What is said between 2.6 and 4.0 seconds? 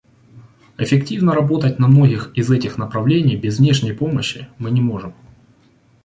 направлений без внешней